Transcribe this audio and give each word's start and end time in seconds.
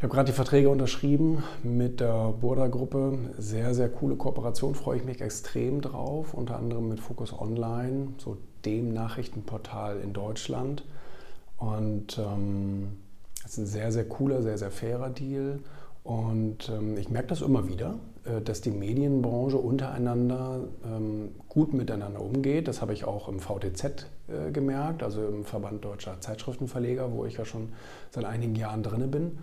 Ich 0.00 0.04
habe 0.04 0.14
gerade 0.14 0.30
die 0.30 0.34
Verträge 0.34 0.70
unterschrieben 0.70 1.44
mit 1.62 2.00
der 2.00 2.32
Burda-Gruppe. 2.32 3.18
Sehr, 3.36 3.74
sehr 3.74 3.90
coole 3.90 4.16
Kooperation, 4.16 4.74
freue 4.74 4.96
ich 4.96 5.04
mich 5.04 5.20
extrem 5.20 5.82
drauf. 5.82 6.32
Unter 6.32 6.56
anderem 6.56 6.88
mit 6.88 7.00
Focus 7.00 7.38
Online, 7.38 8.14
so 8.16 8.38
dem 8.64 8.94
Nachrichtenportal 8.94 10.00
in 10.00 10.14
Deutschland. 10.14 10.86
Und 11.58 12.18
ähm, 12.18 12.96
ist 13.44 13.58
ein 13.58 13.66
sehr, 13.66 13.92
sehr 13.92 14.08
cooler, 14.08 14.40
sehr, 14.40 14.56
sehr 14.56 14.70
fairer 14.70 15.10
Deal. 15.10 15.58
Und 16.02 16.70
ähm, 16.70 16.96
ich 16.96 17.10
merke 17.10 17.28
das 17.28 17.42
immer 17.42 17.68
wieder, 17.68 17.96
äh, 18.24 18.40
dass 18.40 18.62
die 18.62 18.70
Medienbranche 18.70 19.58
untereinander 19.58 20.60
ähm, 20.82 21.32
gut 21.50 21.74
miteinander 21.74 22.22
umgeht. 22.22 22.68
Das 22.68 22.80
habe 22.80 22.94
ich 22.94 23.04
auch 23.04 23.28
im 23.28 23.38
VTZ 23.38 24.06
äh, 24.28 24.50
gemerkt, 24.50 25.02
also 25.02 25.26
im 25.26 25.44
Verband 25.44 25.84
Deutscher 25.84 26.18
Zeitschriftenverleger, 26.20 27.12
wo 27.12 27.26
ich 27.26 27.36
ja 27.36 27.44
schon 27.44 27.74
seit 28.10 28.24
einigen 28.24 28.54
Jahren 28.54 28.82
drin 28.82 29.10
bin. 29.10 29.38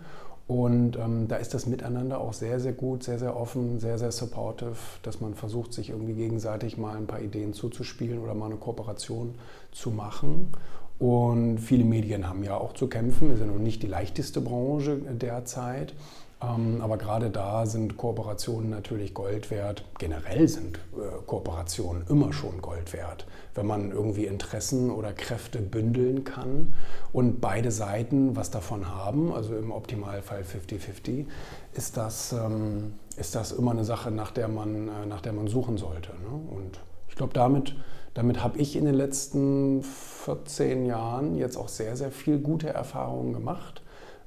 Und 0.48 0.96
ähm, 0.96 1.28
da 1.28 1.36
ist 1.36 1.52
das 1.52 1.66
Miteinander 1.66 2.18
auch 2.20 2.32
sehr, 2.32 2.58
sehr 2.58 2.72
gut, 2.72 3.02
sehr, 3.02 3.18
sehr 3.18 3.36
offen, 3.36 3.80
sehr, 3.80 3.98
sehr 3.98 4.10
supportive, 4.10 4.76
dass 5.02 5.20
man 5.20 5.34
versucht, 5.34 5.74
sich 5.74 5.90
irgendwie 5.90 6.14
gegenseitig 6.14 6.78
mal 6.78 6.96
ein 6.96 7.06
paar 7.06 7.20
Ideen 7.20 7.52
zuzuspielen 7.52 8.18
oder 8.18 8.32
mal 8.32 8.46
eine 8.46 8.56
Kooperation 8.56 9.34
zu 9.72 9.90
machen. 9.90 10.50
Und 10.98 11.58
viele 11.58 11.84
Medien 11.84 12.28
haben 12.28 12.42
ja 12.42 12.56
auch 12.56 12.72
zu 12.72 12.88
kämpfen. 12.88 13.30
Wir 13.30 13.36
sind 13.36 13.48
noch 13.48 13.58
nicht 13.58 13.82
die 13.82 13.86
leichteste 13.86 14.40
Branche 14.40 14.96
derzeit. 14.96 15.94
Ähm, 16.40 16.80
aber 16.80 16.98
gerade 16.98 17.30
da 17.30 17.66
sind 17.66 17.96
Kooperationen 17.96 18.70
natürlich 18.70 19.12
Gold 19.12 19.50
wert. 19.50 19.84
Generell 19.98 20.46
sind 20.46 20.76
äh, 20.76 21.22
Kooperationen 21.26 22.04
immer 22.08 22.32
schon 22.32 22.62
Gold 22.62 22.92
wert, 22.92 23.26
wenn 23.54 23.66
man 23.66 23.90
irgendwie 23.90 24.26
Interessen 24.26 24.90
oder 24.90 25.12
Kräfte 25.12 25.60
bündeln 25.60 26.22
kann 26.22 26.74
und 27.12 27.40
beide 27.40 27.72
Seiten 27.72 28.36
was 28.36 28.52
davon 28.52 28.88
haben, 28.88 29.32
also 29.32 29.56
im 29.56 29.72
Optimalfall 29.72 30.42
50-50, 30.42 31.26
ist 31.72 31.96
das, 31.96 32.32
ähm, 32.32 32.94
ist 33.16 33.34
das 33.34 33.50
immer 33.50 33.72
eine 33.72 33.84
Sache, 33.84 34.12
nach 34.12 34.30
der 34.30 34.46
man, 34.46 34.88
äh, 34.88 35.06
nach 35.06 35.20
der 35.20 35.32
man 35.32 35.48
suchen 35.48 35.76
sollte. 35.76 36.10
Ne? 36.10 36.56
Und 36.56 36.78
glaube, 37.18 37.34
damit, 37.34 37.74
damit 38.14 38.42
habe 38.42 38.58
ich 38.58 38.74
in 38.74 38.86
den 38.86 38.94
letzten 38.94 39.82
14 39.82 40.86
Jahren 40.86 41.36
jetzt 41.36 41.56
auch 41.56 41.68
sehr, 41.68 41.96
sehr 41.96 42.10
viel 42.10 42.38
gute 42.38 42.68
Erfahrungen 42.70 43.34
gemacht 43.34 43.82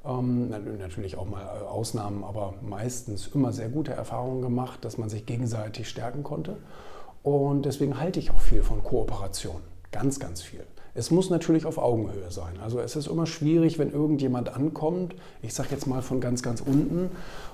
ähm, 0.05 0.49
natürlich 0.49 1.17
auch 1.17 1.27
mal 1.27 1.43
äh, 1.43 1.63
Ausnahmen, 1.63 2.23
aber 2.23 2.55
meistens 2.61 3.27
immer 3.27 3.53
sehr 3.53 3.69
gute 3.69 3.93
Erfahrungen 3.93 4.41
gemacht, 4.41 4.83
dass 4.83 4.97
man 4.97 5.09
sich 5.09 5.25
gegenseitig 5.25 5.89
stärken 5.89 6.23
konnte. 6.23 6.57
Und 7.23 7.65
deswegen 7.65 7.99
halte 7.99 8.19
ich 8.19 8.31
auch 8.31 8.41
viel 8.41 8.63
von 8.63 8.83
Kooperation. 8.83 9.61
Ganz, 9.91 10.19
ganz 10.19 10.41
viel. 10.41 10.65
Es 10.93 11.09
muss 11.09 11.29
natürlich 11.29 11.65
auf 11.65 11.77
Augenhöhe 11.77 12.31
sein. 12.31 12.59
Also 12.61 12.79
es 12.79 12.97
ist 12.97 13.07
immer 13.07 13.25
schwierig, 13.25 13.79
wenn 13.79 13.91
irgendjemand 13.91 14.53
ankommt, 14.53 15.15
ich 15.41 15.53
sage 15.53 15.69
jetzt 15.71 15.87
mal 15.87 16.01
von 16.01 16.19
ganz, 16.19 16.43
ganz 16.43 16.59
unten 16.59 17.09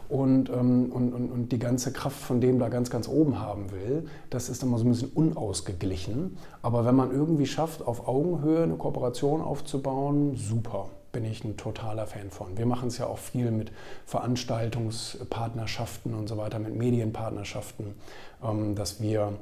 und, 0.09 0.49
ähm, 0.49 0.91
und, 0.91 1.13
und, 1.13 1.31
und, 1.31 1.52
die 1.52 1.59
ganze 1.59 1.93
Kraft 1.93 2.19
von 2.19 2.41
dem 2.41 2.58
da 2.58 2.69
ganz, 2.69 2.89
ganz 2.89 3.08
oben 3.08 3.39
haben 3.39 3.71
will. 3.71 4.08
Das 4.31 4.49
ist 4.49 4.63
immer 4.63 4.80
so 4.80 4.85
ein 4.85 4.89
bisschen 4.89 5.09
unausgeglichen. 5.09 6.38
Aber 6.63 6.83
wenn 6.85 6.95
man 6.95 7.11
irgendwie 7.11 7.45
schafft, 7.45 7.85
auf 7.85 8.08
Augenhöhe 8.08 8.63
eine 8.63 8.73
Kooperation 8.75 9.41
aufzubauen, 9.41 10.35
super 10.35 10.89
bin 11.11 11.25
ich 11.25 11.43
ein 11.43 11.58
totaler 11.58 12.05
Fan 12.05 12.30
von. 12.30 12.55
Wir 12.58 12.67
machen 12.67 12.89
es 12.89 12.97
ja 12.97 13.05
auch 13.08 13.17
viel 13.17 13.52
mit 13.52 13.71
Veranstaltungspartnerschaften 14.05 16.13
und 16.13 16.27
so 16.27 16.38
weiter, 16.38 16.59
mit 16.59 16.75
Medienpartnerschaften, 16.75 17.95
ähm, 18.43 18.75
dass 18.75 19.02
wir 19.02 19.33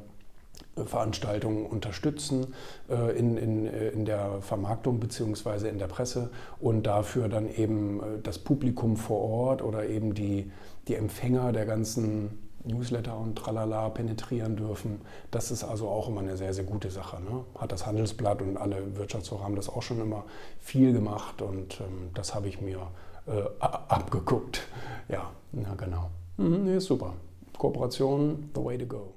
Veranstaltungen 0.83 1.65
unterstützen 1.65 2.53
äh, 2.89 3.17
in, 3.17 3.37
in, 3.37 3.65
äh, 3.65 3.89
in 3.89 4.05
der 4.05 4.41
Vermarktung 4.41 4.99
bzw. 4.99 5.69
in 5.69 5.79
der 5.79 5.87
Presse 5.87 6.29
und 6.59 6.83
dafür 6.83 7.29
dann 7.29 7.47
eben 7.47 8.01
äh, 8.01 8.21
das 8.21 8.39
Publikum 8.39 8.97
vor 8.97 9.21
Ort 9.21 9.61
oder 9.61 9.87
eben 9.87 10.13
die, 10.13 10.51
die 10.88 10.95
Empfänger 10.95 11.53
der 11.53 11.66
ganzen 11.66 12.39
Newsletter 12.66 13.17
und 13.17 13.35
tralala 13.38 13.89
penetrieren 13.89 14.55
dürfen. 14.55 15.01
Das 15.31 15.51
ist 15.51 15.63
also 15.63 15.88
auch 15.88 16.09
immer 16.09 16.22
eine 16.22 16.35
sehr, 16.35 16.53
sehr 16.53 16.63
gute 16.63 16.89
Sache. 16.89 17.21
Ne? 17.21 17.45
Hat 17.57 17.71
das 17.71 17.85
Handelsblatt 17.85 18.41
und 18.41 18.57
alle 18.57 18.97
Wirtschaftswochen 18.97 19.44
haben 19.44 19.55
das 19.55 19.69
auch 19.69 19.83
schon 19.83 20.01
immer 20.01 20.25
viel 20.59 20.91
gemacht 20.91 21.41
und 21.41 21.79
ähm, 21.79 22.09
das 22.13 22.33
habe 22.35 22.47
ich 22.47 22.61
mir 22.61 22.88
äh, 23.27 23.44
abgeguckt. 23.59 24.67
Ja, 25.07 25.29
na 25.51 25.75
genau. 25.75 26.09
Mhm, 26.38 26.63
nee, 26.66 26.79
super. 26.79 27.13
Kooperation, 27.57 28.50
the 28.53 28.63
way 28.63 28.77
to 28.77 28.85
go. 28.85 29.13